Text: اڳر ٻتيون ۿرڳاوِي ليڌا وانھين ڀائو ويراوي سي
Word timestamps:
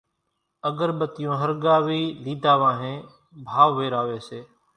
اڳر 0.69 0.89
ٻتيون 0.99 1.35
ۿرڳاوِي 1.41 2.03
ليڌا 2.23 2.53
وانھين 2.61 2.97
ڀائو 3.49 3.69
ويراوي 3.77 4.19
سي 4.27 4.39